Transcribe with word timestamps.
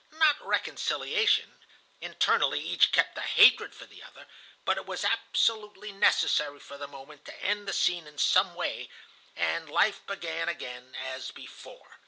Not 0.17 0.41
reconciliation; 0.43 1.59
internally 1.99 2.59
each 2.59 2.91
kept 2.91 3.13
the 3.13 3.21
hatred 3.21 3.75
for 3.75 3.85
the 3.85 4.01
other, 4.01 4.25
but 4.65 4.77
it 4.77 4.87
was 4.87 5.05
absolutely 5.05 5.91
necessary 5.91 6.59
for 6.59 6.75
the 6.75 6.87
moment 6.87 7.23
to 7.25 7.39
end 7.43 7.67
the 7.67 7.71
scene 7.71 8.07
in 8.07 8.17
some 8.17 8.55
way, 8.55 8.89
and 9.35 9.69
life 9.69 10.03
began 10.07 10.49
again 10.49 10.95
as 11.13 11.29
before. 11.29 11.99